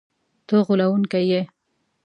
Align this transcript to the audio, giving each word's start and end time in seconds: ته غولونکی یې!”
ته 0.47 0.55
غولونکی 0.65 1.23
یې!” 1.31 1.41